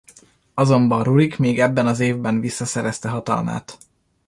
[0.53, 3.77] Azonban Rurik még ebben az évben visszaszerezte hatalmát.